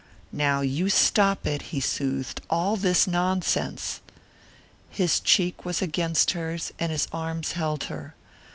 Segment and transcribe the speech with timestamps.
[0.33, 4.01] "Now you stop it," he soothed "all this nonsense!"
[4.89, 8.15] His cheek was against hers and his arms held her.